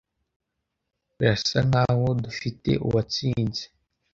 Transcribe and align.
Birasa 1.17 1.57
nkaho 1.67 2.05
dufite 2.23 2.71
uwatsinze. 2.87 3.63